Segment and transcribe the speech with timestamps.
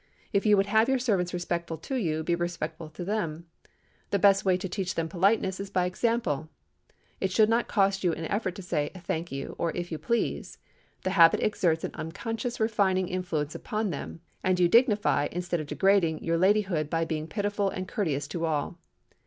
[0.33, 3.45] If you would have your servants respectful to you, be respectful to them.
[4.09, 6.49] The best way to teach them politeness is by example.
[7.19, 10.57] It should not cost you an effort to say, "Thank you," or "If you please."
[11.03, 16.23] The habit exerts an unconscious refining influence upon them, and you dignify instead of degrading
[16.23, 18.79] your ladyhood by being pitiful and courteous to all.